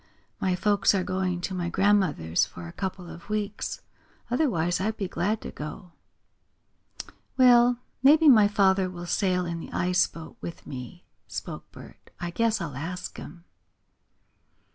[0.39, 3.81] My folks are going to my grandmother's for a couple of weeks.
[4.31, 5.91] Otherwise I'd be glad to go."
[7.37, 12.09] "Well, maybe my father will sail in the ice boat with me," spoke Bert.
[12.19, 13.45] "I guess I'll ask him."